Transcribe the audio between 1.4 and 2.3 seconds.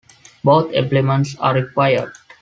required.